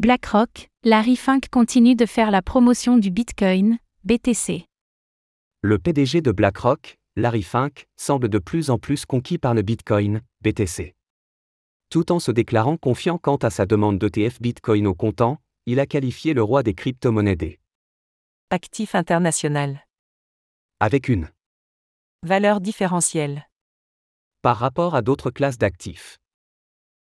[0.00, 4.64] BlackRock, Larry Fink continue de faire la promotion du Bitcoin, BTC.
[5.60, 10.22] Le PDG de BlackRock, Larry Fink, semble de plus en plus conquis par le Bitcoin,
[10.40, 10.94] BTC.
[11.90, 15.36] Tout en se déclarant confiant quant à sa demande d'ETF Bitcoin au comptant,
[15.66, 17.60] il a qualifié le roi des crypto-monnaies des
[18.48, 19.84] Actif international.
[20.80, 21.28] avec une
[22.22, 23.46] Valeur différentielle.
[24.40, 26.16] par rapport à d'autres classes d'actifs.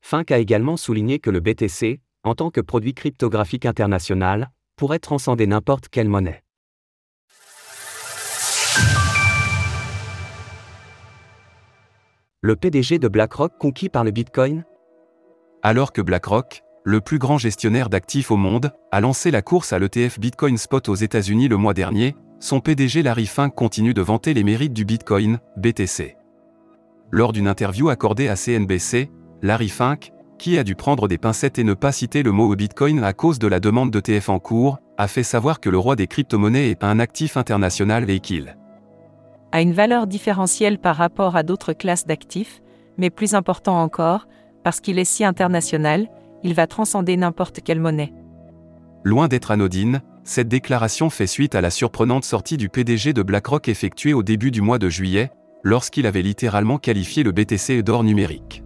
[0.00, 5.46] Fink a également souligné que le BTC, en tant que produit cryptographique international, pourrait transcender
[5.46, 6.42] n'importe quelle monnaie.
[12.40, 14.64] Le PDG de BlackRock conquis par le Bitcoin
[15.62, 19.80] Alors que BlackRock, le plus grand gestionnaire d'actifs au monde, a lancé la course à
[19.80, 24.34] l'ETF Bitcoin Spot aux États-Unis le mois dernier, son PDG Larry Fink continue de vanter
[24.34, 26.16] les mérites du Bitcoin, BTC.
[27.10, 29.10] Lors d'une interview accordée à CNBC,
[29.42, 33.02] Larry Fink, qui a dû prendre des pincettes et ne pas citer le mot Bitcoin
[33.02, 36.06] à cause de la demande d'ETF en cours, a fait savoir que le roi des
[36.06, 38.56] crypto-monnaies est un actif international et qu'il
[39.52, 42.62] A une valeur différentielle par rapport à d'autres classes d'actifs,
[42.96, 44.26] mais plus important encore,
[44.64, 46.08] parce qu'il est si international,
[46.42, 48.12] il va transcender n'importe quelle monnaie.
[49.04, 53.68] Loin d'être anodine, cette déclaration fait suite à la surprenante sortie du PDG de BlackRock
[53.68, 55.30] effectuée au début du mois de juillet,
[55.62, 58.62] lorsqu'il avait littéralement qualifié le BTC d'or numérique.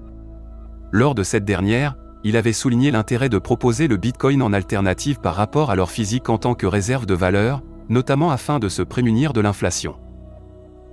[0.94, 5.34] Lors de cette dernière, il avait souligné l'intérêt de proposer le Bitcoin en alternative par
[5.34, 9.32] rapport à leur physique en tant que réserve de valeur, notamment afin de se prémunir
[9.32, 9.96] de l'inflation.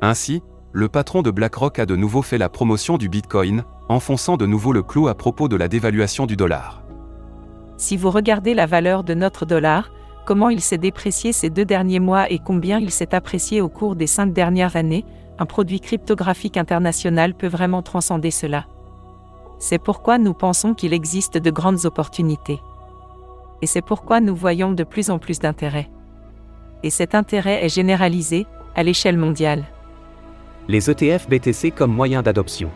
[0.02, 0.42] Ainsi,
[0.72, 4.72] le patron de BlackRock a de nouveau fait la promotion du Bitcoin, enfonçant de nouveau
[4.72, 6.82] le clou à propos de la dévaluation du dollar.
[7.76, 9.92] Si vous regardez la valeur de notre dollar,
[10.26, 13.98] comment il s'est déprécié ces deux derniers mois et combien il s'est apprécié au cours
[13.98, 15.04] des cinq dernières années,
[15.40, 18.66] un produit cryptographique international peut vraiment transcender cela.
[19.60, 22.62] C'est pourquoi nous pensons qu'il existe de grandes opportunités.
[23.62, 25.90] Et c'est pourquoi nous voyons de plus en plus d'intérêt.
[26.82, 29.66] Et cet intérêt est généralisé, à l'échelle mondiale.
[30.70, 32.70] Les ETF BTC comme moyen d'adoption.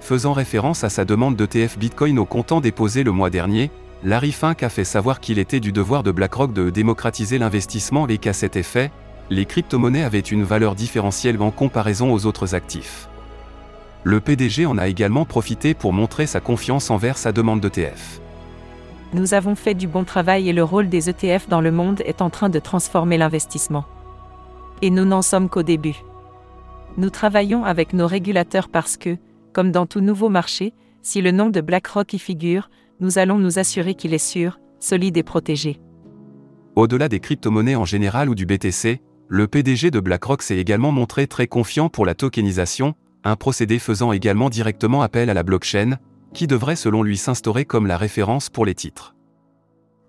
[0.00, 3.70] Faisant référence à sa demande d'ETF Bitcoin au comptant déposé le mois dernier,
[4.04, 8.18] Larry Fink a fait savoir qu'il était du devoir de BlackRock de démocratiser l'investissement et
[8.18, 8.90] qu'à cet effet,
[9.30, 13.08] les crypto-monnaies avaient une valeur différentielle en comparaison aux autres actifs.
[14.04, 18.20] Le PDG en a également profité pour montrer sa confiance envers sa demande d'ETF.
[19.12, 22.22] Nous avons fait du bon travail et le rôle des ETF dans le monde est
[22.22, 23.84] en train de transformer l'investissement.
[24.82, 25.96] Et nous n'en sommes qu'au début.
[26.96, 29.16] Nous travaillons avec nos régulateurs parce que,
[29.52, 32.70] comme dans tout nouveau marché, si le nom de BlackRock y figure,
[33.00, 35.80] nous allons nous assurer qu'il est sûr, solide et protégé.
[36.76, 41.26] Au-delà des crypto-monnaies en général ou du BTC, le PDG de BlackRock s'est également montré
[41.26, 45.98] très confiant pour la tokenisation, un procédé faisant également directement appel à la blockchain,
[46.34, 49.14] qui devrait selon lui s'instaurer comme la référence pour les titres.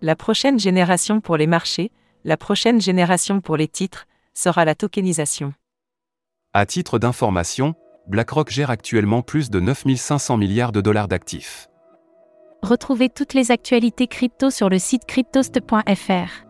[0.01, 1.91] La prochaine génération pour les marchés,
[2.23, 5.53] la prochaine génération pour les titres, sera la tokenisation.
[6.53, 7.75] À titre d'information,
[8.07, 11.67] BlackRock gère actuellement plus de 9500 milliards de dollars d'actifs.
[12.61, 16.45] Retrouvez toutes les actualités crypto sur le site cryptost.fr.